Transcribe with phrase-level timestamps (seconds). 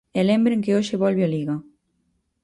[0.19, 1.55] E lembren que hoxe volve a Liga.